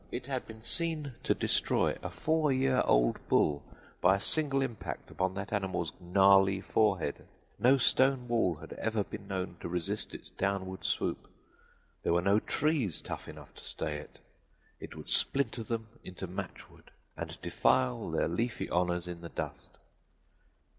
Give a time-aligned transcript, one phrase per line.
[0.11, 3.61] It had been seen to destroy a four year old bull
[4.01, 7.27] by a single impact upon that animal's gnarly forehead.
[7.59, 11.27] No stone wall had ever been known to resist its downward swoop;
[12.01, 14.17] there were no trees tough enough to stay it;
[14.79, 19.69] it would splinter them into matchwood and defile their leafy honors in the dust.